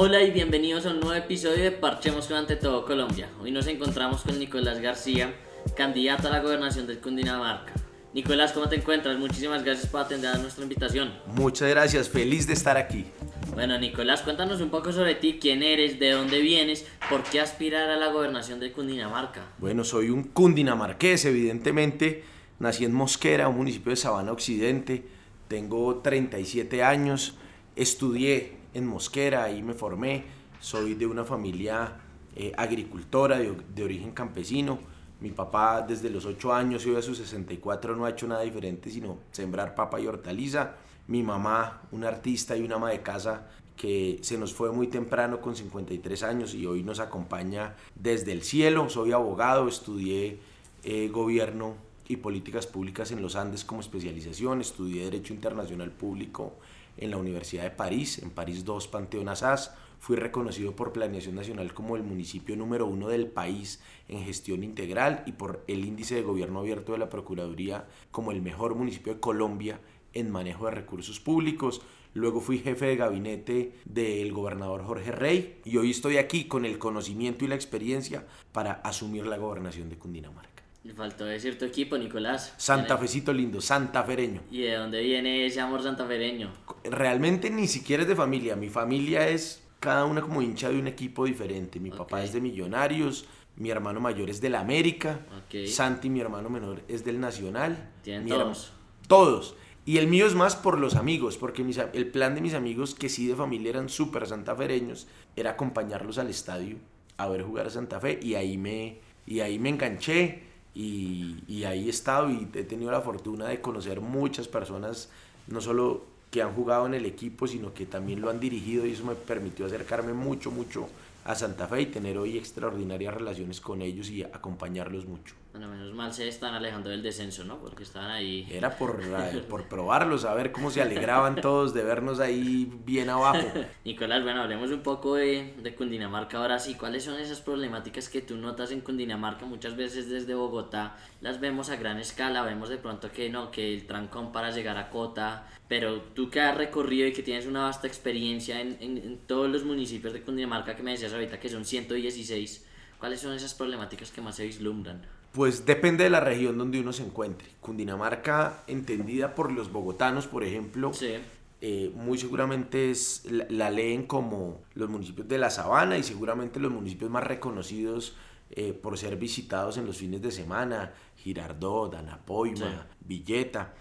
Hola 0.00 0.22
y 0.22 0.30
bienvenidos 0.30 0.86
a 0.86 0.90
un 0.90 1.00
nuevo 1.00 1.14
episodio 1.14 1.60
de 1.60 1.72
Parchemos 1.72 2.28
con 2.28 2.36
Ante 2.36 2.54
Todo 2.54 2.84
Colombia. 2.84 3.28
Hoy 3.42 3.50
nos 3.50 3.66
encontramos 3.66 4.22
con 4.22 4.38
Nicolás 4.38 4.80
García, 4.80 5.34
candidato 5.76 6.28
a 6.28 6.30
la 6.30 6.38
gobernación 6.38 6.86
del 6.86 7.00
Cundinamarca. 7.00 7.72
Nicolás, 8.14 8.52
¿cómo 8.52 8.68
te 8.68 8.76
encuentras? 8.76 9.18
Muchísimas 9.18 9.64
gracias 9.64 9.88
por 9.88 10.02
atender 10.02 10.30
a 10.30 10.38
nuestra 10.38 10.62
invitación. 10.62 11.12
Muchas 11.34 11.68
gracias, 11.70 12.08
feliz 12.08 12.46
de 12.46 12.52
estar 12.52 12.76
aquí. 12.76 13.06
Bueno, 13.54 13.76
Nicolás, 13.80 14.22
cuéntanos 14.22 14.60
un 14.60 14.70
poco 14.70 14.92
sobre 14.92 15.16
ti, 15.16 15.40
quién 15.40 15.64
eres, 15.64 15.98
de 15.98 16.12
dónde 16.12 16.42
vienes, 16.42 16.86
por 17.10 17.24
qué 17.24 17.40
aspirar 17.40 17.90
a 17.90 17.96
la 17.96 18.12
gobernación 18.12 18.60
del 18.60 18.70
Cundinamarca. 18.70 19.48
Bueno, 19.58 19.82
soy 19.82 20.10
un 20.10 20.22
cundinamarqués, 20.22 21.24
evidentemente. 21.24 22.22
Nací 22.60 22.84
en 22.84 22.94
Mosquera, 22.94 23.48
un 23.48 23.56
municipio 23.56 23.90
de 23.90 23.96
Sabana 23.96 24.30
Occidente. 24.30 25.02
Tengo 25.48 25.96
37 25.96 26.84
años. 26.84 27.34
Estudié 27.74 28.57
en 28.78 28.86
Mosquera, 28.86 29.44
ahí 29.44 29.62
me 29.62 29.74
formé. 29.74 30.24
Soy 30.60 30.94
de 30.94 31.06
una 31.06 31.24
familia 31.24 31.96
eh, 32.34 32.52
agricultora 32.56 33.38
de, 33.38 33.54
de, 33.74 33.84
origen 33.84 34.12
campesino. 34.12 34.78
Mi 35.20 35.30
papá 35.30 35.82
desde 35.82 36.10
los 36.10 36.24
8 36.24 36.54
años 36.54 36.86
y 36.86 36.90
hoy 36.90 36.96
a 36.96 37.02
sus 37.02 37.18
64 37.18 37.96
no 37.96 38.04
ha 38.04 38.10
hecho 38.10 38.28
nada 38.28 38.42
diferente 38.42 38.90
sino 38.90 39.18
sembrar 39.32 39.74
papa 39.74 40.00
y 40.00 40.06
hortaliza. 40.06 40.76
Mi 41.08 41.22
mamá, 41.22 41.82
una 41.90 42.08
artista 42.08 42.56
y 42.56 42.62
una 42.62 42.76
ama 42.76 42.90
de 42.90 43.02
casa 43.02 43.48
que 43.76 44.18
se 44.22 44.36
nos 44.36 44.52
fue 44.52 44.72
muy 44.72 44.88
temprano 44.88 45.40
con 45.40 45.56
53 45.56 46.22
años 46.22 46.54
y 46.54 46.66
hoy 46.66 46.82
nos 46.82 47.00
acompaña 47.00 47.76
desde 47.94 48.32
el 48.32 48.42
cielo. 48.42 48.88
Soy 48.88 49.12
abogado, 49.12 49.68
estudié 49.68 50.38
eh, 50.84 51.08
gobierno 51.08 51.74
y 52.08 52.16
políticas 52.16 52.66
públicas 52.66 53.10
en 53.12 53.22
los 53.22 53.36
Andes 53.36 53.64
como 53.64 53.80
especialización, 53.80 54.60
estudié 54.60 55.04
Derecho 55.04 55.32
Internacional 55.34 55.90
Público 55.90 56.54
en 56.98 57.10
la 57.10 57.16
Universidad 57.16 57.62
de 57.62 57.70
París, 57.70 58.18
en 58.18 58.30
París 58.30 58.64
2, 58.64 58.88
Panteón 58.88 59.28
Assas. 59.28 59.74
Fui 59.98 60.16
reconocido 60.16 60.76
por 60.76 60.92
Planeación 60.92 61.34
Nacional 61.34 61.74
como 61.74 61.96
el 61.96 62.02
municipio 62.02 62.56
número 62.56 62.86
uno 62.86 63.08
del 63.08 63.26
país 63.26 63.80
en 64.08 64.24
gestión 64.24 64.62
integral 64.62 65.24
y 65.26 65.32
por 65.32 65.64
el 65.66 65.84
índice 65.84 66.14
de 66.14 66.22
gobierno 66.22 66.60
abierto 66.60 66.92
de 66.92 66.98
la 66.98 67.10
Procuraduría 67.10 67.86
como 68.10 68.30
el 68.30 68.40
mejor 68.40 68.74
municipio 68.74 69.14
de 69.14 69.20
Colombia 69.20 69.80
en 70.12 70.30
manejo 70.30 70.66
de 70.66 70.72
recursos 70.72 71.18
públicos. 71.20 71.82
Luego 72.14 72.40
fui 72.40 72.58
jefe 72.58 72.86
de 72.86 72.96
gabinete 72.96 73.72
del 73.84 74.32
gobernador 74.32 74.84
Jorge 74.84 75.12
Rey 75.12 75.60
y 75.64 75.76
hoy 75.76 75.90
estoy 75.90 76.16
aquí 76.16 76.44
con 76.44 76.64
el 76.64 76.78
conocimiento 76.78 77.44
y 77.44 77.48
la 77.48 77.54
experiencia 77.54 78.26
para 78.52 78.72
asumir 78.72 79.26
la 79.26 79.36
gobernación 79.36 79.88
de 79.88 79.98
Cundinamarca. 79.98 80.58
Le 80.84 80.94
faltó 80.94 81.26
decir 81.26 81.58
tu 81.58 81.64
equipo, 81.64 81.98
Nicolás. 81.98 82.54
Santafecito 82.56 83.32
lindo, 83.32 83.60
santafereño. 83.60 84.40
¿Y 84.50 84.62
de 84.62 84.74
dónde 84.74 85.02
viene 85.02 85.44
ese 85.44 85.60
amor 85.60 85.82
santafereño? 85.82 86.50
Realmente 86.90 87.50
ni 87.50 87.68
siquiera 87.68 88.02
es 88.02 88.08
de 88.08 88.16
familia. 88.16 88.56
Mi 88.56 88.68
familia 88.68 89.28
es 89.28 89.62
cada 89.80 90.04
una 90.04 90.20
como 90.20 90.42
hincha 90.42 90.68
de 90.68 90.78
un 90.78 90.86
equipo 90.86 91.24
diferente. 91.24 91.80
Mi 91.80 91.90
papá 91.90 92.22
es 92.22 92.32
de 92.32 92.40
Millonarios, 92.40 93.26
mi 93.56 93.70
hermano 93.70 94.00
mayor 94.00 94.30
es 94.30 94.40
del 94.40 94.54
América, 94.54 95.20
Okay. 95.48 95.66
Santi, 95.66 96.10
mi 96.10 96.20
hermano 96.20 96.50
menor, 96.50 96.82
es 96.88 97.04
del 97.04 97.20
Nacional. 97.20 97.90
Tienen 98.02 98.28
todos. 98.28 98.72
Todos. 99.06 99.54
Y 99.86 99.96
el 99.96 100.06
mío 100.06 100.26
es 100.26 100.34
más 100.34 100.56
por 100.56 100.78
los 100.78 100.94
amigos, 100.96 101.38
porque 101.38 101.64
mis 101.64 101.78
el 101.78 102.10
plan 102.10 102.34
de 102.34 102.42
mis 102.42 102.52
amigos, 102.52 102.94
que 102.94 103.08
sí 103.08 103.26
de 103.26 103.34
familia 103.34 103.70
eran 103.70 103.88
súper 103.88 104.26
santafereños, 104.26 105.06
era 105.34 105.52
acompañarlos 105.52 106.18
al 106.18 106.28
estadio 106.28 106.76
a 107.16 107.28
ver 107.28 107.42
jugar 107.42 107.66
a 107.66 107.70
Santa 107.70 107.98
Fe 107.98 108.18
y 108.22 108.34
ahí 108.34 108.58
me, 108.58 108.98
y 109.26 109.40
ahí 109.40 109.58
me 109.58 109.70
enganché 109.70 110.42
y, 110.74 111.36
y 111.48 111.64
ahí 111.64 111.86
he 111.86 111.90
estado 111.90 112.30
y 112.30 112.46
he 112.54 112.64
tenido 112.64 112.90
la 112.90 113.00
fortuna 113.00 113.46
de 113.46 113.60
conocer 113.62 114.00
muchas 114.02 114.46
personas, 114.46 115.10
no 115.46 115.60
solo 115.62 116.04
que 116.30 116.42
han 116.42 116.52
jugado 116.52 116.86
en 116.86 116.94
el 116.94 117.06
equipo, 117.06 117.46
sino 117.46 117.72
que 117.72 117.86
también 117.86 118.20
lo 118.20 118.30
han 118.30 118.40
dirigido 118.40 118.86
y 118.86 118.92
eso 118.92 119.04
me 119.04 119.14
permitió 119.14 119.66
acercarme 119.66 120.12
mucho, 120.12 120.50
mucho 120.50 120.88
a 121.24 121.34
Santa 121.34 121.66
Fe 121.66 121.82
y 121.82 121.86
tener 121.86 122.18
hoy 122.18 122.38
extraordinarias 122.38 123.14
relaciones 123.14 123.60
con 123.60 123.82
ellos 123.82 124.10
y 124.10 124.22
acompañarlos 124.22 125.06
mucho. 125.06 125.34
Bueno, 125.52 125.68
menos 125.68 125.92
mal 125.94 126.12
se 126.12 126.28
están 126.28 126.54
alejando 126.54 126.90
del 126.90 127.02
descenso, 127.02 127.42
¿no? 127.42 127.58
Porque 127.58 127.82
estaban 127.82 128.10
ahí. 128.10 128.46
Era 128.50 128.76
por, 128.76 129.00
por 129.48 129.66
probarlos, 129.66 130.24
a 130.24 130.34
ver 130.34 130.52
cómo 130.52 130.70
se 130.70 130.82
alegraban 130.82 131.36
todos 131.40 131.72
de 131.72 131.82
vernos 131.82 132.20
ahí 132.20 132.70
bien 132.84 133.08
abajo. 133.08 133.46
Nicolás, 133.84 134.22
bueno, 134.22 134.42
hablemos 134.42 134.70
un 134.70 134.82
poco 134.82 135.14
de, 135.14 135.54
de 135.62 135.74
Cundinamarca 135.74 136.38
ahora 136.38 136.58
sí. 136.58 136.74
¿Cuáles 136.74 137.04
son 137.04 137.18
esas 137.18 137.40
problemáticas 137.40 138.08
que 138.10 138.20
tú 138.20 138.36
notas 138.36 138.72
en 138.72 138.82
Cundinamarca? 138.82 139.46
Muchas 139.46 139.74
veces 139.74 140.10
desde 140.10 140.34
Bogotá 140.34 140.96
las 141.22 141.40
vemos 141.40 141.70
a 141.70 141.76
gran 141.76 141.98
escala, 141.98 142.42
vemos 142.42 142.68
de 142.68 142.76
pronto 142.76 143.10
que 143.10 143.30
no, 143.30 143.50
que 143.50 143.74
el 143.74 143.86
trancón 143.86 144.32
para 144.32 144.50
llegar 144.50 144.76
a 144.76 144.90
Cota, 144.90 145.48
pero 145.66 146.02
tú 146.14 146.28
que 146.28 146.40
has 146.40 146.56
recorrido 146.56 147.08
y 147.08 147.12
que 147.12 147.22
tienes 147.22 147.46
una 147.46 147.62
vasta 147.62 147.86
experiencia 147.86 148.60
en, 148.60 148.76
en, 148.80 148.98
en 148.98 149.18
todos 149.26 149.50
los 149.50 149.64
municipios 149.64 150.12
de 150.12 150.22
Cundinamarca 150.22 150.76
que 150.76 150.82
me 150.82 150.90
decías 150.90 151.12
ahorita 151.12 151.40
que 151.40 151.48
son 151.48 151.64
116, 151.64 152.67
¿cuáles 152.98 153.20
son 153.20 153.32
esas 153.34 153.54
problemáticas 153.54 154.10
que 154.10 154.20
más 154.20 154.36
se 154.36 154.44
vislumbran? 154.44 155.02
Pues 155.32 155.66
depende 155.66 156.04
de 156.04 156.10
la 156.10 156.20
región 156.20 156.56
donde 156.58 156.80
uno 156.80 156.92
se 156.92 157.04
encuentre. 157.04 157.48
Cundinamarca, 157.60 158.62
entendida 158.66 159.34
por 159.34 159.52
los 159.52 159.70
bogotanos, 159.70 160.26
por 160.26 160.42
ejemplo, 160.44 160.92
Sí. 160.94 161.14
eh, 161.60 161.92
muy 161.94 162.18
seguramente 162.18 162.90
es, 162.90 163.24
la, 163.30 163.46
la 163.50 163.70
leen 163.70 164.06
como 164.06 164.62
los 164.74 164.88
municipios 164.88 165.28
de 165.28 165.38
la 165.38 165.50
sabana 165.50 165.98
y 165.98 166.02
seguramente 166.02 166.60
los 166.60 166.72
municipios 166.72 167.10
más 167.10 167.24
reconocidos 167.24 168.16
eh, 168.50 168.72
por 168.72 168.96
ser 168.96 169.16
visitados 169.16 169.76
en 169.76 169.84
los 169.86 169.98
fines 169.98 170.22
de 170.22 170.30
semana, 170.30 170.94
Girardot, 171.18 171.94
Anapoima, 171.94 172.56
Sí. 172.88 172.96
Villeta. 173.00 173.74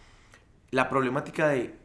La 0.71 0.89
problemática 0.89 1.47
de 1.49 1.75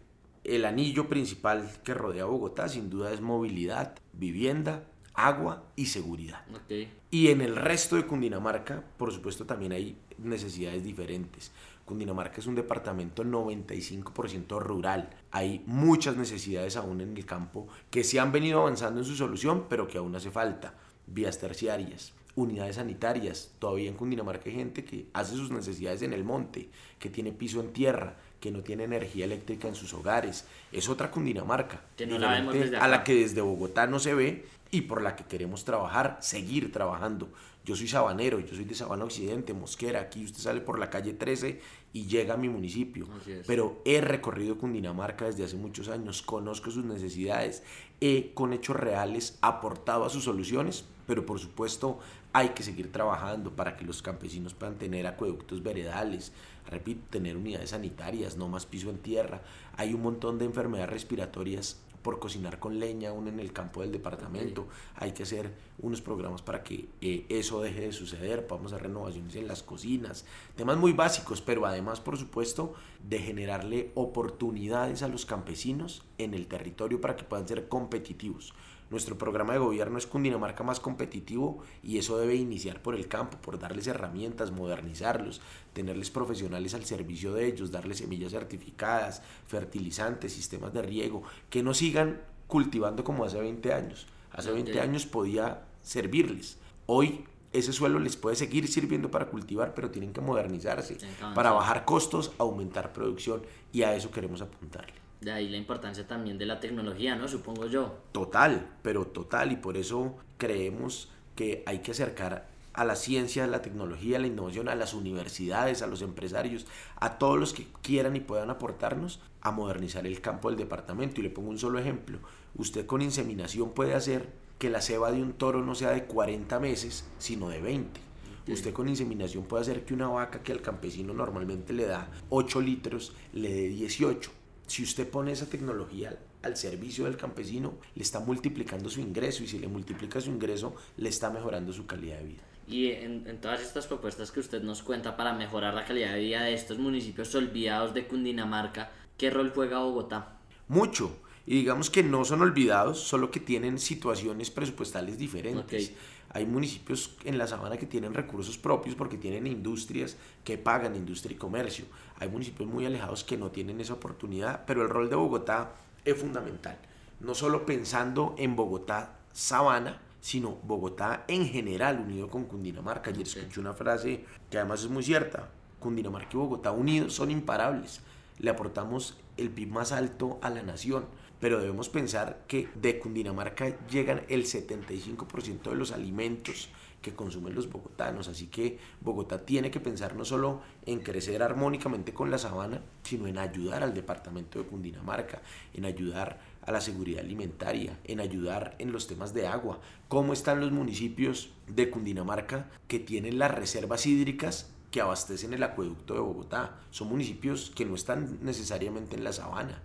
el 0.43 0.65
anillo 0.65 1.09
principal 1.09 1.71
que 1.85 1.95
rodea 1.95 2.25
Bogotá 2.25 2.69
sin 2.69 2.91
duda 2.91 3.13
es 3.13 3.21
movilidad, 3.21 3.95
vivienda, 4.13 4.83
agua 5.15 5.65
y 5.77 5.87
seguridad. 5.87 6.45
Ok. 6.55 6.89
Y 7.11 7.29
en 7.29 7.41
el 7.41 7.57
resto 7.57 7.97
de 7.97 8.07
Cundinamarca, 8.07 8.83
por 8.97 9.13
supuesto, 9.13 9.45
también 9.45 9.73
hay 9.73 9.97
necesidades 10.19 10.83
diferentes. 10.83 11.53
Cundinamarca 11.85 12.41
es 12.41 12.47
un 12.47 12.55
departamento 12.55 13.25
95% 13.25 14.61
rural. 14.61 15.11
Hay 15.31 15.63
muchas 15.67 16.17
necesidades 16.17 16.77
aún 16.77 17.01
en 17.01 17.17
el 17.17 17.27
campo 17.27 17.67
que 17.91 18.05
se 18.05 18.21
han 18.21 18.33
venido 18.33 18.61
avanzando 18.61 19.01
en 19.01 19.07
su 19.07 19.17
solución, 19.17 19.67
pero 19.69 19.89
que 19.89 19.99
aún 19.99 20.15
hace 20.15 20.31
falta. 20.31 20.75
Vías 21.07 21.39
terciarias, 21.39 22.13
unidades 22.37 22.77
sanitarias. 22.77 23.53
Todavía 23.59 23.91
en 23.91 23.97
Cundinamarca 23.97 24.49
hay 24.49 24.57
gente 24.57 24.85
que 24.85 25.07
hace 25.13 25.35
sus 25.35 25.51
necesidades 25.51 26.03
en 26.03 26.13
el 26.13 26.25
monte, 26.25 26.69
que 26.99 27.11
tiene 27.11 27.33
piso 27.33 27.61
en 27.61 27.73
tierra, 27.73 28.17
que 28.41 28.51
no 28.51 28.63
tiene 28.63 28.85
energía 28.85 29.25
eléctrica 29.25 29.69
en 29.69 29.75
sus 29.75 29.93
hogares. 29.93 30.47
Es 30.71 30.89
otra 30.89 31.11
Cundinamarca, 31.11 31.83
Que 31.97 32.07
no 32.07 32.19
la 32.19 32.31
vemos 32.31 32.55
desde 32.55 32.77
a 32.77 32.89
la 32.89 33.05
que 33.05 33.15
desde 33.15 33.41
Bogotá 33.41 33.87
no 33.87 33.99
se 33.99 34.15
ve 34.15 34.47
y 34.73 34.81
por 34.81 35.03
la 35.03 35.15
que 35.15 35.25
queremos 35.25 35.65
trabajar, 35.65 36.17
seguir 36.21 36.73
trabajando. 36.73 37.29
Yo 37.63 37.77
soy 37.77 37.89
sabanero, 37.89 38.41
yo 38.41 38.57
soy 38.57 38.65
de 38.65 38.75
Sabana 38.75 39.05
Occidente, 39.05 39.53
Mosquera, 39.53 40.01
aquí 40.01 40.25
usted 40.25 40.41
sale 40.41 40.63
por 40.63 40.79
la 40.79 40.89
calle 40.89 41.13
13 41.13 41.61
y 41.93 42.07
llega 42.07 42.35
a 42.35 42.39
mi 42.39 42.49
municipio. 42.49 43.07
Pero 43.47 43.83
he 43.85 44.01
recorrido 44.01 44.57
Cundinamarca 44.57 45.27
desde 45.27 45.45
hace 45.45 45.57
muchos 45.57 45.89
años, 45.89 46.23
conozco 46.23 46.71
sus 46.71 46.87
necesidades, 46.87 47.63
he 48.01 48.33
con 48.33 48.55
hechos 48.55 48.75
reales 48.75 49.39
aportado 49.43 50.07
a 50.07 50.11
sus 50.11 50.25
soluciones, 50.25 50.87
pero 51.07 51.27
por 51.27 51.39
supuesto 51.39 51.99
hay 52.33 52.49
que 52.49 52.63
seguir 52.63 52.91
trabajando 52.91 53.55
para 53.55 53.77
que 53.77 53.85
los 53.85 54.01
campesinos 54.01 54.55
puedan 54.55 54.79
tener 54.79 55.07
acueductos 55.07 55.63
veredales, 55.63 56.33
repito, 56.67 57.03
tener 57.11 57.37
unidades 57.37 57.71
sanitarias, 57.71 58.39
no 58.39 58.49
más 58.49 58.65
piso 58.65 58.89
en 58.89 58.99
tierra. 58.99 59.43
Hay 59.77 59.93
un 59.93 60.01
montón 60.01 60.39
de 60.39 60.47
enfermedades 60.47 60.91
respiratorias 60.91 61.82
por 62.03 62.19
cocinar 62.19 62.59
con 62.59 62.79
leña 62.79 63.11
aún 63.11 63.29
en 63.29 63.41
el 63.41 63.53
campo 63.53 63.81
del 63.81 63.93
departamento. 63.93 64.67
Hay 64.97 65.13
que 65.13 65.23
hacer 65.23 65.53
unos 65.79 66.01
programas 66.01 66.43
para 66.43 66.63
que 66.63 66.89
eh, 67.01 67.27
eso 67.29 67.61
deje 67.63 67.81
de 67.81 67.93
suceder. 67.93 68.47
Vamos 68.49 68.73
a 68.73 68.77
hacer 68.77 68.89
renovaciones 68.89 69.35
en 69.37 69.49
las 69.49 69.63
cocinas. 69.63 70.25
Temas 70.57 70.77
muy 70.77 70.93
básicos, 70.93 71.41
pero 71.41 71.67
además, 71.67 72.01
por 72.01 72.19
supuesto, 72.19 72.75
de 73.09 73.19
generarle 73.19 73.93
oportunidades 73.95 75.03
a 75.03 75.09
los 75.09 75.27
campesinos 75.27 76.03
en 76.19 76.35
el 76.35 76.47
territorio 76.47 77.01
para 77.01 77.17
que 77.17 77.25
puedan 77.25 77.49
ser 77.49 77.69
competitivos. 77.69 78.53
Nuestro 78.93 79.17
programa 79.17 79.55
de 79.55 79.59
gobierno 79.59 79.97
es 79.97 80.07
Cundinamarca 80.07 80.63
más 80.65 80.79
competitivo 80.79 81.63
y 81.83 81.97
eso 81.97 82.19
debe 82.19 82.35
iniciar 82.35 82.83
por 82.83 82.95
el 82.95 83.09
campo, 83.09 83.39
por 83.39 83.59
darles 83.59 83.87
herramientas, 83.87 84.51
modernizarlos, 84.51 85.41
tenerles 85.73 86.11
profesionales 86.11 86.75
al 86.75 86.85
servicio 86.85 87.33
de 87.33 87.47
ellos, 87.47 87.71
darles 87.71 87.97
semillas 87.99 88.33
certificadas, 88.33 89.23
fertilizantes, 89.47 90.35
sistemas 90.35 90.75
de 90.75 90.83
riego, 90.83 91.23
que 91.49 91.63
no 91.63 91.73
sigan 91.73 92.21
cultivando 92.47 93.03
como 93.03 93.25
hace 93.25 93.41
20 93.41 93.73
años. 93.73 94.07
Hace 94.31 94.53
20 94.53 94.73
Ok. 94.73 94.79
años 94.85 95.07
podía 95.07 95.63
servirles. 95.81 96.59
Hoy 96.85 97.25
ese 97.55 97.73
suelo 97.73 97.99
les 97.99 98.17
puede 98.19 98.37
seguir 98.37 98.69
sirviendo 98.69 99.11
para 99.11 99.31
cultivar, 99.31 99.73
pero 99.73 99.91
tienen 99.91 100.13
que 100.13 100.21
modernizarse 100.21 100.99
para 101.35 101.53
bajar 101.53 101.87
costos, 101.87 102.33
aumentar 102.37 102.93
producción 102.93 103.41
y 103.73 103.85
a 103.85 103.97
eso 103.97 104.11
queremos 104.11 104.43
apuntarle. 104.43 105.02
De 105.23 105.31
ahí 105.31 105.49
la 105.49 105.57
importancia 105.57 106.05
también 106.05 106.37
de 106.37 106.47
la 106.47 106.59
tecnología, 106.59 107.15
¿no? 107.15 107.29
Supongo 107.29 107.67
yo. 107.67 108.01
Total, 108.11 108.71
pero 108.83 109.07
total, 109.07 109.53
y 109.53 109.57
por 109.57 109.77
eso 109.77 110.17
creemos 110.37 111.11
que 111.37 111.63
hay 111.65 111.79
que 111.79 111.93
acercar 111.93 112.49
a 112.73 112.85
la 112.85 112.97
ciencia, 112.97 113.45
a 113.45 113.47
la 113.47 113.63
tecnología, 113.63 114.17
a 114.17 114.21
la 114.21 114.27
innovación, 114.27 114.69
a 114.69 114.75
las 114.75 114.95
universidades, 114.95 115.81
a 115.81 115.87
los 115.87 116.03
empresarios, 116.03 116.67
a 116.97 117.19
todos 117.19 117.39
los 117.39 117.53
que 117.53 117.69
quieran 117.83 118.17
y 118.17 118.21
puedan 118.21 118.51
aportarnos 118.51 119.21
a 119.43 119.53
modernizar 119.53 120.09
el 120.09 120.21
campo 120.21 120.49
del 120.49 120.59
departamento. 120.59 121.21
Y 121.21 121.23
le 121.25 121.31
pongo 121.31 121.51
un 121.51 121.59
solo 121.59 121.79
ejemplo. 121.79 122.19
Usted 122.57 122.85
con 122.87 123.01
inseminación 123.01 123.71
puede 123.71 123.95
hacer 123.95 124.29
que 124.59 124.71
la 124.71 124.81
ceba 124.81 125.13
de 125.13 125.23
un 125.23 125.35
toro 125.35 125.63
no 125.63 125.77
sea 125.77 125.91
de 125.91 126.05
40 126.05 126.59
meses, 126.59 127.07
sino 127.19 127.49
de 127.49 127.61
20. 127.61 128.01
Usted 128.49 128.73
con 128.73 128.89
inseminación 128.89 129.45
puede 129.45 129.63
hacer 129.63 129.85
que 129.85 129.95
una 129.95 130.09
vaca 130.09 130.43
que 130.43 130.51
al 130.51 130.63
campesino 130.63 131.15
normalmente 131.15 131.73
le 131.73 131.87
da 131.87 132.11
8 132.31 132.61
litros, 132.61 133.13
le 133.33 133.53
dé 133.53 133.69
18. 133.69 134.42
Si 134.73 134.83
usted 134.83 135.07
pone 135.07 135.33
esa 135.33 135.51
tecnología 135.51 136.19
al 136.41 136.57
servicio 136.57 137.05
del 137.05 137.19
campesino, 137.19 137.75
le 137.95 138.03
está 138.03 138.21
multiplicando 138.21 138.89
su 138.89 139.01
ingreso 139.01 139.45
y 139.45 139.47
si 139.47 139.59
le 139.59 139.69
multiplica 139.69 140.19
su 140.19 140.31
ingreso, 140.31 140.75
le 140.97 141.11
está 141.11 141.29
mejorando 141.29 141.75
su 141.75 141.85
calidad 141.85 142.17
de 142.17 142.25
vida. 142.25 142.43
Y 142.67 142.87
en, 142.87 143.39
todas 143.43 143.61
estas 143.61 143.87
propuestas 143.87 144.31
que 144.31 144.41
usted 144.41 144.63
nos 144.63 144.83
cuenta 144.83 145.15
para 145.15 145.35
mejorar 145.35 145.75
la 145.75 145.85
calidad 145.85 146.15
de 146.15 146.21
vida 146.21 146.45
de 146.45 146.55
estos 146.55 146.79
municipios 146.79 147.35
olvidados 147.35 147.93
de 147.93 148.07
Cundinamarca, 148.07 148.91
¿qué 149.19 149.29
rol 149.29 149.53
juega 149.55 149.81
Bogotá? 149.81 150.39
Mucho. 150.69 151.19
Y 151.47 151.57
digamos 151.57 151.91
que 151.91 152.03
no 152.03 152.25
son 152.25 152.41
olvidados, 152.41 152.99
solo 152.99 153.31
que 153.31 153.41
tienen 153.41 153.79
situaciones 153.79 154.51
presupuestales 154.51 155.19
diferentes. 155.19 155.93
Hay 156.31 156.47
municipios 156.47 157.17
en 157.25 157.39
la 157.39 157.47
sabana 157.47 157.77
que 157.77 157.87
tienen 157.87 158.15
recursos 158.15 158.57
propios 158.57 158.95
porque 158.95 159.19
tienen 159.19 159.47
industrias 159.47 160.17
que 160.45 160.59
pagan 160.59 160.97
industria 160.97 161.35
y 161.35 161.39
comercio. 161.39 161.85
Hay 162.19 162.29
municipios 162.29 162.69
muy 162.69 162.87
alejados 162.87 163.25
que 163.25 163.37
no 163.37 163.51
tienen 163.51 163.81
esa 163.81 163.95
oportunidad, 163.95 164.65
pero 164.67 164.83
el 164.83 164.89
rol 164.89 165.11
de 165.11 165.17
Bogotá 165.17 165.73
es 166.05 166.17
fundamental. 166.17 166.79
No 167.21 167.35
solo 167.35 167.67
pensando 167.67 168.35
en 168.39 168.57
Bogotá 168.57 169.19
sabana, 169.33 170.01
sino 170.21 170.57
Bogotá 170.63 171.25
en 171.29 171.47
general 171.47 172.01
unido 172.01 172.29
con 172.29 172.45
Cundinamarca. 172.45 173.11
Ayer 173.11 173.27
escuché 173.27 173.61
una 173.61 173.75
frase 173.75 174.25
que 174.51 174.59
además 174.59 174.83
es 174.83 174.89
muy 174.89 175.03
cierta. 175.03 175.51
Cundinamarca 175.79 176.31
y 176.33 176.37
Bogotá 176.37 176.71
unidos 176.71 177.13
son 177.15 177.31
imparables. 177.31 178.01
Le 178.43 178.51
aportamos 178.51 179.17
el 179.39 179.49
PIB 179.49 179.71
más 179.71 179.93
alto 179.93 180.39
a 180.43 180.51
la 180.51 180.63
nación 180.63 181.07
pero 181.43 181.59
debemos 181.59 181.89
pensar 181.89 182.45
que 182.47 182.69
de 182.77 183.01
Cundinamarca 183.01 183.77
llegan 183.89 184.23
el 184.29 184.45
75% 184.45 185.71
de 185.71 185.75
los 185.75 185.91
alimentos 185.91 186.69
que 187.03 187.17
consumen 187.17 187.57
los 187.57 187.69
bogotanos, 187.69 188.29
así 188.29 188.47
que 188.47 188.79
Bogotá 189.01 189.45
tiene 189.45 189.73
que 189.73 189.81
pensar 189.81 190.15
no 190.15 190.25
solo 190.25 190.61
en 190.87 191.01
crecer 191.01 191.43
armónicamente 191.43 192.15
con 192.15 192.31
la 192.31 192.39
sabana, 192.39 192.81
sino 193.03 193.27
en 193.27 193.39
ayudar 193.39 193.83
al 193.83 193.93
departamento 193.93 194.61
de 194.61 194.67
Cundinamarca, 194.67 195.43
en 195.75 195.85
ayudar 195.85 196.39
a 196.65 196.71
la 196.71 196.81
seguridad 196.81 197.25
alimentaria, 197.25 197.99
en 198.05 198.21
ayudar 198.21 198.77
en 198.79 198.93
los 198.93 199.09
temas 199.09 199.35
de 199.35 199.49
agua. 199.49 199.81
¿Cómo 200.07 200.33
están 200.33 200.61
los 200.61 200.71
municipios 200.71 201.51
de 201.67 201.91
Cundinamarca 201.91 202.71
que 202.87 203.01
tienen 203.01 203.41
las 203.41 203.51
reservas 203.51 204.07
hídricas 204.07 204.71
que 204.93 205.01
abastecen 205.01 205.53
el 205.55 205.63
acueducto 205.65 206.15
de 206.15 206.21
Bogotá? 206.21 206.79
Son 206.91 207.09
municipios 207.09 207.73
que 207.75 207.85
no 207.85 207.97
están 207.97 208.39
necesariamente 208.43 209.17
en 209.17 209.25
la 209.25 209.33
sabana, 209.33 209.83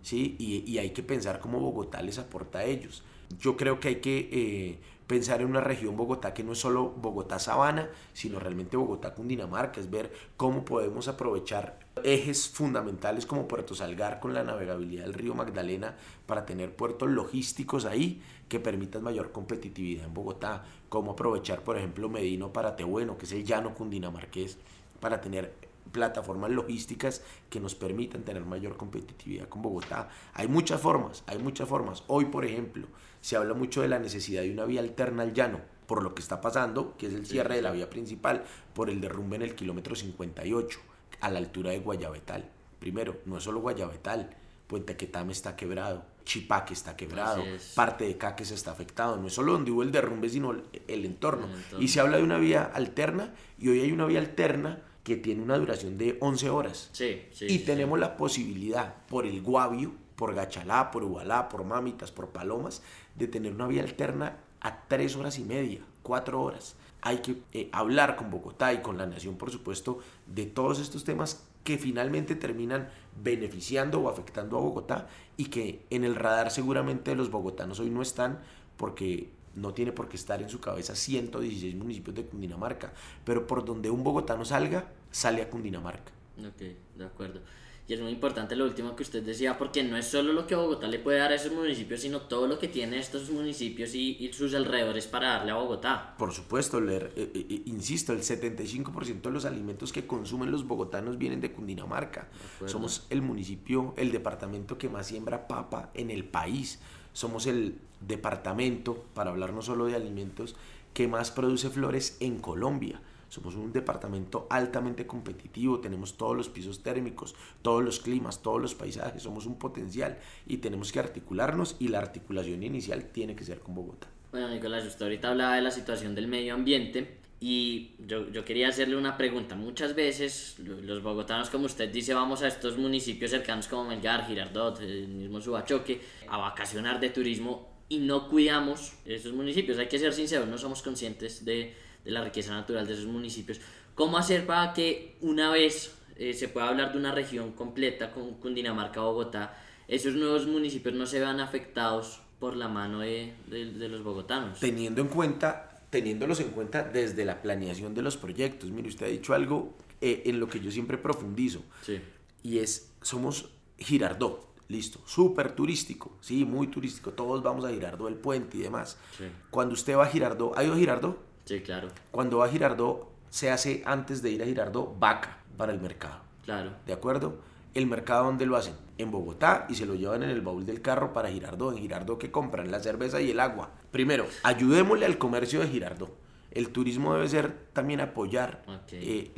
Sí. 0.00 0.36
Y, 0.38 0.78
hay 0.78 0.90
que 0.90 1.02
pensar 1.02 1.38
cómo 1.38 1.60
Bogotá 1.60 2.00
les 2.00 2.18
aporta 2.18 2.60
a 2.60 2.64
ellos. 2.64 3.02
Yo 3.38 3.58
creo 3.58 3.78
que 3.78 3.88
hay 3.88 3.96
que 3.96 4.30
eh, 4.32 4.78
pensar 5.06 5.42
en 5.42 5.48
una 5.48 5.60
región 5.60 5.98
Bogotá 5.98 6.32
que 6.32 6.42
no 6.42 6.52
es 6.52 6.58
solo 6.58 6.90
Bogotá 6.96 7.38
Sabana, 7.38 7.90
sino 8.14 8.38
realmente 8.38 8.78
Bogotá 8.78 9.14
Cundinamarca, 9.14 9.78
es 9.78 9.90
ver 9.90 10.12
cómo 10.38 10.64
podemos 10.64 11.08
aprovechar 11.08 11.78
ejes 12.04 12.48
fundamentales 12.48 13.24
como 13.26 13.48
Puerto 13.48 13.74
Salgar 13.74 14.20
con 14.20 14.34
la 14.34 14.44
navegabilidad 14.44 15.04
del 15.04 15.14
río 15.14 15.34
Magdalena 15.34 15.96
para 16.26 16.44
tener 16.44 16.76
puertos 16.76 17.10
logísticos 17.10 17.84
ahí 17.84 18.22
que 18.48 18.60
permitan 18.60 19.02
mayor 19.02 19.32
competitividad 19.32 20.04
en 20.04 20.14
Bogotá, 20.14 20.64
cómo 20.88 21.12
aprovechar 21.12 21.62
por 21.62 21.78
ejemplo 21.78 22.08
Medino 22.08 22.52
para 22.52 22.76
Tehueno, 22.76 23.16
que 23.16 23.24
es 23.24 23.32
el 23.32 23.44
llano 23.44 23.74
cundinamarqués, 23.74 24.58
para 25.00 25.20
tener 25.20 25.54
plataformas 25.90 26.50
logísticas 26.50 27.22
que 27.48 27.60
nos 27.60 27.74
permitan 27.74 28.22
tener 28.22 28.44
mayor 28.44 28.76
competitividad 28.76 29.48
con 29.48 29.62
Bogotá. 29.62 30.08
Hay 30.34 30.48
muchas 30.48 30.80
formas, 30.80 31.22
hay 31.26 31.38
muchas 31.38 31.68
formas. 31.68 32.02
Hoy, 32.08 32.26
por 32.26 32.44
ejemplo, 32.44 32.86
se 33.20 33.36
habla 33.36 33.54
mucho 33.54 33.82
de 33.82 33.88
la 33.88 33.98
necesidad 33.98 34.42
de 34.42 34.52
una 34.52 34.64
vía 34.64 34.80
alterna 34.80 35.22
al 35.22 35.32
llano, 35.32 35.60
por 35.86 36.02
lo 36.02 36.14
que 36.14 36.22
está 36.22 36.40
pasando, 36.40 36.96
que 36.98 37.06
es 37.06 37.14
el 37.14 37.26
cierre 37.26 37.56
de 37.56 37.62
la 37.62 37.70
vía 37.70 37.88
principal, 37.88 38.44
por 38.74 38.90
el 38.90 39.00
derrumbe 39.00 39.36
en 39.36 39.42
el 39.42 39.54
kilómetro 39.54 39.94
58, 39.94 40.80
a 41.20 41.30
la 41.30 41.38
altura 41.38 41.70
de 41.70 41.78
Guayabetal. 41.80 42.48
Primero, 42.78 43.18
no 43.24 43.38
es 43.38 43.44
solo 43.44 43.60
Guayabetal, 43.60 44.36
Puente 44.66 44.96
Quetame 44.96 45.32
está 45.32 45.54
quebrado, 45.56 46.04
Chipaque 46.24 46.74
está 46.74 46.96
quebrado, 46.96 47.44
parte 47.74 48.04
de 48.04 48.18
Caques 48.18 48.50
está 48.50 48.72
afectado. 48.72 49.16
No 49.16 49.28
es 49.28 49.32
solo 49.32 49.52
donde 49.52 49.70
hubo 49.70 49.82
el 49.82 49.92
derrumbe, 49.92 50.28
sino 50.28 50.50
el, 50.50 50.64
el 50.88 51.04
entorno. 51.04 51.48
Y 51.78 51.88
se 51.88 52.00
habla 52.00 52.16
de 52.16 52.24
una 52.24 52.38
vía 52.38 52.64
alterna, 52.64 53.32
y 53.58 53.68
hoy 53.68 53.80
hay 53.80 53.92
una 53.92 54.06
vía 54.06 54.18
alterna 54.18 54.82
que 55.04 55.16
tiene 55.16 55.40
una 55.40 55.56
duración 55.56 55.96
de 55.98 56.18
11 56.20 56.50
horas. 56.50 56.90
Sí, 56.92 57.22
sí, 57.30 57.46
y 57.48 57.60
tenemos 57.60 57.96
la 57.98 58.16
posibilidad 58.16 58.94
por 59.08 59.24
el 59.24 59.40
Guavio, 59.40 59.92
por 60.16 60.34
Gachalá, 60.34 60.90
por 60.90 61.04
Ubalá, 61.04 61.48
por 61.48 61.62
Mamitas, 61.62 62.10
por 62.10 62.30
Palomas, 62.30 62.82
de 63.14 63.28
tener 63.28 63.52
una 63.52 63.68
vía 63.68 63.82
alterna 63.82 64.38
a 64.60 64.88
3 64.88 65.14
horas 65.14 65.38
y 65.38 65.44
media, 65.44 65.80
4 66.02 66.42
horas. 66.42 66.74
Hay 67.06 67.18
que 67.18 67.40
eh, 67.52 67.68
hablar 67.70 68.16
con 68.16 68.32
Bogotá 68.32 68.72
y 68.72 68.78
con 68.78 68.98
la 68.98 69.06
nación, 69.06 69.36
por 69.36 69.52
supuesto, 69.52 70.00
de 70.26 70.44
todos 70.44 70.80
estos 70.80 71.04
temas 71.04 71.46
que 71.62 71.78
finalmente 71.78 72.34
terminan 72.34 72.88
beneficiando 73.22 74.00
o 74.00 74.08
afectando 74.08 74.58
a 74.58 74.60
Bogotá 74.60 75.06
y 75.36 75.44
que 75.44 75.86
en 75.90 76.02
el 76.02 76.16
radar 76.16 76.50
seguramente 76.50 77.14
los 77.14 77.30
bogotanos 77.30 77.78
hoy 77.78 77.90
no 77.90 78.02
están 78.02 78.40
porque 78.76 79.30
no 79.54 79.72
tiene 79.72 79.92
por 79.92 80.08
qué 80.08 80.16
estar 80.16 80.42
en 80.42 80.48
su 80.48 80.58
cabeza 80.58 80.96
116 80.96 81.76
municipios 81.76 82.16
de 82.16 82.24
Cundinamarca, 82.24 82.92
pero 83.24 83.46
por 83.46 83.64
donde 83.64 83.88
un 83.88 84.02
bogotano 84.02 84.44
salga, 84.44 84.90
sale 85.12 85.42
a 85.42 85.48
Cundinamarca. 85.48 86.10
Ok, 86.40 86.62
de 86.96 87.04
acuerdo. 87.04 87.40
Y 87.88 87.94
es 87.94 88.00
muy 88.00 88.10
importante 88.10 88.56
lo 88.56 88.64
último 88.64 88.96
que 88.96 89.04
usted 89.04 89.22
decía, 89.22 89.56
porque 89.56 89.84
no 89.84 89.96
es 89.96 90.08
solo 90.08 90.32
lo 90.32 90.46
que 90.48 90.56
Bogotá 90.56 90.88
le 90.88 90.98
puede 90.98 91.18
dar 91.18 91.30
a 91.30 91.36
esos 91.36 91.52
municipios, 91.52 92.00
sino 92.00 92.22
todo 92.22 92.48
lo 92.48 92.58
que 92.58 92.66
tiene 92.66 92.98
estos 92.98 93.30
municipios 93.30 93.94
y, 93.94 94.30
sus 94.32 94.54
alrededores 94.54 95.06
para 95.06 95.28
darle 95.28 95.52
a 95.52 95.54
Bogotá. 95.54 96.14
Por 96.18 96.32
supuesto, 96.32 96.80
leer, 96.80 97.12
eh, 97.14 97.30
eh, 97.32 97.46
eh, 97.48 97.62
insisto, 97.66 98.12
el 98.12 98.22
75% 98.22 99.20
de 99.22 99.30
los 99.30 99.44
alimentos 99.44 99.92
que 99.92 100.06
consumen 100.06 100.50
los 100.50 100.66
bogotanos 100.66 101.16
vienen 101.16 101.40
de 101.40 101.52
Cundinamarca. 101.52 102.28
Somos 102.66 103.06
el 103.08 103.22
municipio, 103.22 103.94
el 103.96 104.10
departamento 104.10 104.78
que 104.78 104.88
más 104.88 105.06
siembra 105.06 105.46
papa 105.46 105.90
en 105.94 106.10
el 106.10 106.24
país. 106.24 106.80
Somos 107.12 107.46
el 107.46 107.78
departamento, 108.00 109.04
para 109.14 109.30
hablar 109.30 109.52
no 109.52 109.62
solo 109.62 109.86
de 109.86 109.94
alimentos, 109.94 110.56
que 110.92 111.06
más 111.06 111.30
produce 111.30 111.70
flores 111.70 112.16
en 112.18 112.38
Colombia. 112.40 113.00
Somos 113.28 113.54
un 113.56 113.72
departamento 113.72 114.46
altamente 114.50 115.06
competitivo, 115.06 115.80
tenemos 115.80 116.16
todos 116.16 116.36
los 116.36 116.48
pisos 116.48 116.82
térmicos, 116.82 117.34
todos 117.62 117.84
los 117.84 118.00
climas, 118.00 118.42
todos 118.42 118.60
los 118.60 118.74
paisajes, 118.74 119.22
somos 119.22 119.46
un 119.46 119.58
potencial 119.58 120.18
y 120.46 120.58
tenemos 120.58 120.92
que 120.92 121.00
articularnos 121.00 121.76
y 121.78 121.88
la 121.88 121.98
articulación 121.98 122.62
inicial 122.62 123.04
tiene 123.06 123.34
que 123.34 123.44
ser 123.44 123.60
con 123.60 123.74
Bogotá. 123.74 124.08
Bueno, 124.30 124.48
Nicolás, 124.48 124.84
usted 124.84 125.02
ahorita 125.02 125.30
hablaba 125.30 125.56
de 125.56 125.62
la 125.62 125.70
situación 125.70 126.14
del 126.14 126.28
medio 126.28 126.54
ambiente 126.54 127.18
y 127.40 127.90
yo, 128.06 128.30
yo, 128.30 128.44
quería 128.44 128.68
hacerle 128.68 128.96
una 128.96 129.16
pregunta. 129.16 129.54
Muchas 129.54 129.94
veces 129.94 130.58
los 130.58 131.02
bogotanos, 131.02 131.50
como 131.50 131.66
usted 131.66 131.90
dice, 131.92 132.14
vamos 132.14 132.42
a 132.42 132.48
estos 132.48 132.78
municipios 132.78 133.30
cercanos 133.30 133.68
como 133.68 133.84
Melgar, 133.84 134.26
Girardot, 134.26 134.80
el 134.80 135.08
mismo 135.08 135.40
Subachoque, 135.40 136.00
a 136.28 136.38
vacacionar 136.38 136.98
de 136.98 137.10
turismo 137.10 137.76
y 137.88 137.98
no 137.98 138.28
cuidamos 138.28 138.94
esos 139.04 139.32
municipios. 139.32 139.78
Hay 139.78 139.88
que 139.88 139.98
ser 139.98 140.12
sinceros, 140.12 140.48
no 140.48 140.58
somos 140.58 140.82
conscientes 140.82 141.44
de, 141.44 141.74
de 142.06 142.12
la 142.12 142.24
riqueza 142.24 142.54
natural 142.54 142.86
de 142.86 142.94
esos 142.94 143.04
municipios. 143.04 143.60
¿Cómo 143.94 144.16
hacer 144.16 144.46
para 144.46 144.72
que 144.72 145.16
una 145.20 145.50
vez 145.50 145.94
eh, 146.16 146.32
se 146.32 146.48
pueda 146.48 146.68
hablar 146.68 146.92
de 146.92 146.98
una 146.98 147.12
región 147.12 147.52
completa 147.52 148.12
con 148.12 148.34
Cundinamarca, 148.36 149.02
Bogotá, 149.02 149.62
esos 149.88 150.14
nuevos 150.14 150.46
municipios 150.46 150.94
no 150.94 151.04
se 151.04 151.20
vean 151.20 151.40
afectados 151.40 152.22
por 152.38 152.56
la 152.56 152.68
mano 152.68 153.00
de, 153.00 153.34
de 153.48 153.88
los 153.88 154.02
bogotanos? 154.02 154.60
Teniendo 154.60 155.02
en 155.02 155.08
cuenta 155.08 155.76
teniéndolos 155.90 156.40
en 156.40 156.50
cuenta 156.50 156.82
desde 156.82 157.24
la 157.24 157.42
planeación 157.42 157.94
de 157.94 158.02
los 158.02 158.16
proyectos. 158.16 158.70
Mire, 158.70 158.88
usted 158.88 159.06
ha 159.06 159.08
dicho 159.08 159.34
algo 159.34 159.74
eh, 160.00 160.24
en 160.26 160.40
lo 160.40 160.48
que 160.48 160.60
yo 160.60 160.70
siempre 160.70 160.98
profundizo. 160.98 161.62
Sí. 161.82 162.00
Y 162.42 162.58
es, 162.58 162.92
somos 163.02 163.50
Girardot, 163.78 164.48
listo, 164.68 165.00
súper 165.06 165.52
turístico, 165.52 166.16
sí, 166.20 166.44
muy 166.44 166.66
turístico. 166.68 167.12
Todos 167.12 167.42
vamos 167.42 167.64
a 167.64 167.70
Girardot, 167.70 168.08
el 168.08 168.16
puente 168.16 168.58
y 168.58 168.60
demás. 168.60 168.98
Sí. 169.16 169.24
Cuando 169.50 169.74
usted 169.74 169.96
va 169.96 170.04
a 170.04 170.08
Girardot, 170.08 170.56
¿ha 170.56 170.64
ido 170.64 170.74
a 170.74 170.76
Girardot? 170.76 171.18
Sí, 171.46 171.60
claro. 171.60 171.88
Cuando 172.10 172.38
va 172.38 172.46
a 172.46 172.48
Girardot, 172.48 173.08
se 173.30 173.50
hace 173.50 173.82
antes 173.86 174.20
de 174.20 174.30
ir 174.30 174.42
a 174.42 174.46
Girardot 174.46 174.98
vaca 174.98 175.38
para 175.56 175.72
el 175.72 175.80
mercado. 175.80 176.20
Claro. 176.44 176.72
¿De 176.84 176.92
acuerdo? 176.92 177.38
¿El 177.72 177.86
mercado 177.86 178.24
dónde 178.24 178.46
lo 178.46 178.56
hacen? 178.56 178.74
En 178.98 179.10
Bogotá 179.10 179.66
y 179.68 179.76
se 179.76 179.86
lo 179.86 179.94
llevan 179.94 180.22
en 180.24 180.30
el 180.30 180.40
baúl 180.40 180.66
del 180.66 180.82
carro 180.82 181.12
para 181.12 181.30
Girardot. 181.30 181.74
En 181.74 181.82
Girardot 181.82 182.18
que 182.18 182.32
compran 182.32 182.70
la 182.70 182.80
cerveza 182.80 183.20
y 183.20 183.30
el 183.30 183.38
agua. 183.38 183.70
Primero, 183.92 184.26
ayudémosle 184.42 185.06
al 185.06 185.18
comercio 185.18 185.60
de 185.60 185.68
Girardot. 185.68 186.10
El 186.50 186.70
turismo 186.70 187.14
debe 187.14 187.28
ser 187.28 187.52
también 187.72 188.00
apoyar 188.00 188.62
eh, 188.90 189.30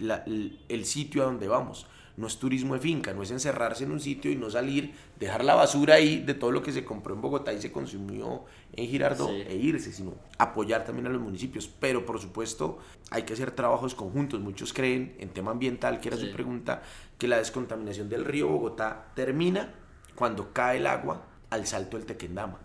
el, 0.68 0.84
sitio 0.86 1.22
a 1.22 1.26
donde 1.26 1.48
vamos. 1.48 1.86
No 2.18 2.26
es 2.26 2.36
turismo 2.36 2.74
de 2.74 2.80
finca, 2.80 3.14
no 3.14 3.22
es 3.22 3.30
encerrarse 3.30 3.84
en 3.84 3.92
un 3.92 4.00
sitio 4.00 4.30
y 4.30 4.34
no 4.34 4.50
salir, 4.50 4.92
dejar 5.20 5.44
la 5.44 5.54
basura 5.54 5.94
ahí 5.94 6.18
de 6.18 6.34
todo 6.34 6.50
lo 6.50 6.64
que 6.64 6.72
se 6.72 6.84
compró 6.84 7.14
en 7.14 7.20
Bogotá 7.20 7.52
y 7.52 7.62
se 7.62 7.70
consumió 7.70 8.44
en 8.72 8.88
Girardot 8.88 9.30
e 9.30 9.54
irse, 9.54 9.92
sino 9.92 10.14
apoyar 10.36 10.84
también 10.84 11.06
a 11.06 11.10
los 11.10 11.22
municipios. 11.22 11.70
Pero 11.78 12.04
por 12.04 12.20
supuesto 12.20 12.78
hay 13.10 13.22
que 13.22 13.34
hacer 13.34 13.52
trabajos 13.52 13.94
conjuntos. 13.94 14.40
Muchos 14.40 14.72
creen 14.72 15.14
en 15.20 15.28
tema 15.28 15.52
ambiental, 15.52 16.00
que 16.00 16.08
era 16.08 16.16
su 16.16 16.32
pregunta, 16.32 16.82
que 17.18 17.28
la 17.28 17.38
descontaminación 17.38 18.08
del 18.08 18.24
río 18.24 18.48
Bogotá 18.48 19.12
termina 19.14 19.74
cuando 20.16 20.52
cae 20.52 20.78
el 20.78 20.88
agua 20.88 21.24
al 21.50 21.68
salto 21.68 21.96
del 21.96 22.04
Tequendama. 22.04 22.58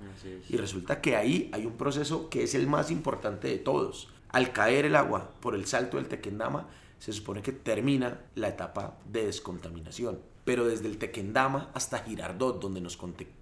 Y 0.49 0.57
resulta 0.57 0.99
que 0.99 1.15
ahí 1.15 1.51
hay 1.53 1.67
un 1.67 1.77
proceso 1.77 2.27
que 2.27 2.41
es 2.41 2.55
el 2.55 2.65
más 2.65 2.89
importante 2.89 3.49
de 3.49 3.59
todos. 3.59 4.09
Al 4.29 4.51
caer 4.51 4.85
el 4.85 4.95
agua 4.95 5.29
por 5.41 5.53
el 5.53 5.67
salto 5.67 5.97
del 5.97 6.07
Tequendama, 6.07 6.67
se 7.03 7.11
supone 7.11 7.41
que 7.41 7.51
termina 7.51 8.21
la 8.33 8.47
etapa 8.47 8.97
de 9.03 9.25
descontaminación. 9.25 10.21
Pero 10.45 10.65
desde 10.65 10.87
el 10.87 10.97
Tequendama 10.97 11.69
hasta 11.73 11.99
Girardot, 11.99 12.61
donde 12.61 12.79
nos, 12.79 12.97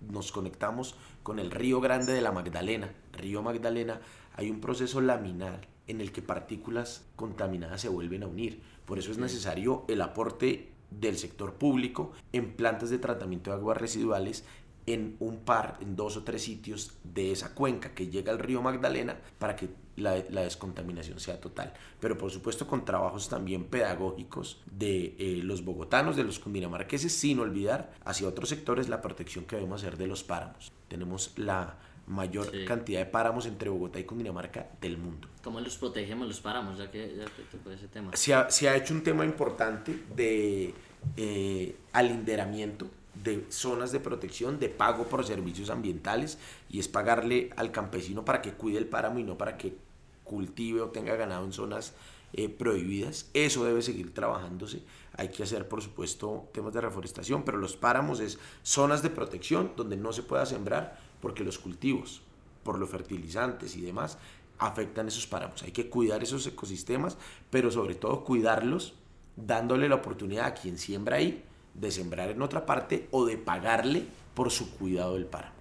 nos 0.10 0.32
conectamos 0.32 0.96
con 1.22 1.38
el 1.38 1.52
río 1.52 1.80
Grande 1.80 2.12
de 2.12 2.22
la 2.22 2.32
Magdalena, 2.32 2.92
río 3.14 3.44
Magdalena, 3.44 4.02
hay 4.34 4.50
un 4.50 4.62
proceso 4.62 5.00
laminal 5.00 5.68
en 5.86 6.02
el 6.02 6.12
que 6.12 6.24
partículas 6.24 7.06
contaminadas 7.16 7.82
se 7.82 7.90
vuelven 7.90 8.24
a 8.24 8.28
unir. 8.28 8.64
Por 8.86 8.98
eso 8.98 9.12
es 9.12 9.20
necesario 9.20 9.86
el 9.88 10.02
aporte 10.02 10.72
del 10.90 11.20
sector 11.20 11.54
público 11.54 12.14
en 12.34 12.54
plantas 12.54 12.90
de 12.90 12.98
tratamiento 12.98 13.52
de 13.52 13.58
aguas 13.58 13.78
residuales 13.78 14.44
en 14.86 15.16
un 15.20 15.40
par, 15.40 15.78
en 15.82 15.96
dos 15.96 16.18
o 16.18 16.24
tres 16.24 16.44
sitios 16.44 16.94
de 17.04 17.32
esa 17.32 17.54
cuenca 17.54 17.94
que 17.94 18.08
llega 18.08 18.32
al 18.32 18.40
río 18.40 18.62
Magdalena 18.62 19.18
para 19.40 19.56
que 19.56 19.70
la, 19.96 20.14
descontaminación 20.16 21.20
sea 21.20 21.40
total. 21.40 21.74
Pero 22.00 22.18
por 22.18 22.32
supuesto 22.32 22.68
con 22.68 22.86
trabajos 22.86 23.30
también 23.30 23.66
pedagógicos 23.66 24.62
de 24.66 25.16
eh, 25.20 25.42
los 25.44 25.64
bogotanos, 25.64 26.16
de 26.16 26.24
los 26.24 26.40
cundinamarqueses, 26.40 27.14
sin 27.14 27.40
olvidar 27.40 27.94
hacia 28.04 28.28
otros 28.28 28.50
sectores 28.50 28.90
la 28.90 29.02
protección 29.02 29.46
que 29.46 29.56
debemos 29.56 29.82
hacer 29.82 29.98
de 29.98 30.08
los 30.08 30.24
páramos. 30.24 30.72
Tenemos 30.88 31.34
la 31.38 31.78
mayor 32.08 32.52
cantidad 32.66 33.00
de 33.00 33.06
páramos 33.06 33.46
entre 33.46 33.70
Bogotá 33.70 34.00
y 34.00 34.04
Cundinamarca 34.04 34.68
del 34.82 34.98
mundo. 34.98 35.30
¿Cómo 35.44 35.60
los 35.60 35.78
protegemos 35.78 36.28
los 36.28 36.42
páramos? 36.42 36.78
Ya 36.78 36.92
que, 36.92 37.16
ya 37.16 37.26
que 37.26 37.74
ese 37.74 37.88
tema. 37.88 38.16
Se 38.16 38.34
ha, 38.34 38.50
se 38.50 38.68
ha, 38.68 38.76
hecho 38.76 38.94
un 38.94 39.04
tema 39.04 39.24
importante 39.24 40.04
de 40.16 40.74
eh, 41.16 41.76
alinderamiento 41.94 42.90
de 43.16 43.46
zonas 43.50 43.92
de 43.92 44.00
protección, 44.00 44.60
de 44.60 44.70
pago 44.70 45.06
por 45.06 45.26
servicios 45.26 45.70
ambientales 45.70 46.38
y 46.70 46.80
es 46.80 46.88
pagarle 46.88 47.50
al 47.56 47.72
campesino 47.72 48.24
para 48.26 48.42
que 48.42 48.54
cuide 48.54 48.78
el 48.78 48.88
páramo 48.88 49.20
y 49.20 49.24
no 49.24 49.38
para 49.38 49.58
que 49.58 49.76
cultive 50.24 50.82
o 50.82 50.90
tenga 50.90 51.16
ganado 51.16 51.46
en 51.46 51.52
zonas 51.52 51.94
eh, 52.34 52.48
prohibidas. 52.50 53.30
Eso 53.34 53.66
debe 53.66 53.82
seguir 53.82 54.14
trabajándose. 54.14 54.82
Hay 55.18 55.30
que 55.30 55.44
hacer, 55.44 55.68
por 55.68 55.82
supuesto, 55.82 56.50
temas 56.54 56.74
de 56.74 56.82
reforestación, 56.82 57.44
pero 57.44 57.58
los 57.58 57.76
páramos 57.76 58.22
es 58.22 58.40
zonas 58.64 59.04
de 59.04 59.10
protección 59.10 59.74
donde 59.76 59.98
no 59.98 60.14
se 60.14 60.24
pueda 60.24 60.46
sembrar 60.46 60.98
porque 61.22 61.44
los 61.44 61.60
cultivos, 61.60 62.22
por 62.64 62.80
los 62.80 62.90
fertilizantes 62.90 63.76
y 63.76 63.82
demás, 63.82 64.18
afectan 64.58 65.08
esos 65.08 65.28
páramos. 65.28 65.64
Hay 65.64 65.72
que 65.72 65.90
cuidar 65.90 66.24
esos 66.24 66.48
ecosistemas, 66.48 67.18
pero 67.50 67.72
sobre 67.72 67.96
todo 67.96 68.24
cuidarlos 68.24 68.94
dándole 69.36 69.90
la 69.90 69.96
oportunidad 69.96 70.46
a 70.46 70.54
quien 70.54 70.78
siembra 70.78 71.18
ahí 71.18 71.44
de 71.74 71.92
sembrar 71.92 72.30
en 72.30 72.42
otra 72.42 72.66
parte 72.66 73.08
o 73.12 73.26
de 73.26 73.38
pagarle 73.38 74.04
por 74.34 74.52
su 74.52 74.72
cuidado 74.78 75.16
del 75.16 75.26
páramo. 75.26 75.56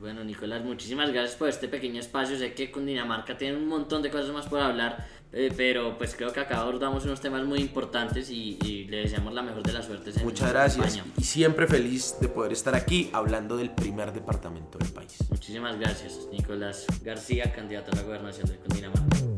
bueno, 0.00 0.24
Nicolás, 0.24 0.64
muchísimas 0.64 1.10
gracias 1.12 1.36
por 1.36 1.48
este 1.48 1.68
pequeño 1.68 2.00
espacio. 2.00 2.38
Sé 2.38 2.52
que 2.54 2.70
con 2.70 2.86
Dinamarca 2.86 3.36
tiene 3.36 3.56
un 3.56 3.68
montón 3.68 4.02
de 4.02 4.10
cosas 4.10 4.30
más 4.32 4.46
por 4.46 4.60
hablar, 4.60 5.06
eh, 5.32 5.52
pero 5.56 5.96
pues 5.96 6.14
creo 6.14 6.32
que 6.32 6.40
acá 6.40 6.60
abordamos 6.60 7.04
unos 7.04 7.20
temas 7.20 7.44
muy 7.44 7.60
importantes 7.60 8.30
y, 8.30 8.86
le 8.88 8.98
deseamos 8.98 9.34
la 9.34 9.42
mejor 9.42 9.62
de 9.62 9.72
las 9.72 9.86
suertes. 9.86 10.16
En 10.16 10.24
Muchas 10.24 10.50
gracias 10.50 11.02
y 11.16 11.22
siempre 11.22 11.66
feliz 11.66 12.16
de 12.20 12.28
poder 12.28 12.52
estar 12.52 12.74
aquí 12.74 13.10
hablando 13.12 13.56
del 13.56 13.70
primer 13.70 14.12
departamento 14.12 14.78
del 14.78 14.92
país. 14.92 15.16
Muchísimas 15.30 15.78
gracias, 15.78 16.28
Nicolás 16.32 16.86
García, 17.02 17.52
candidato 17.52 17.92
a 17.92 17.96
la 17.96 18.02
gobernación 18.02 18.48
de 18.48 18.56
Cundinamarca. 18.56 19.37